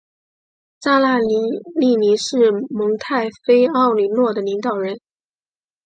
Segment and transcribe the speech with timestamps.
[0.79, 4.97] 扎纳利尼是蒙泰菲奥里诺的领导人。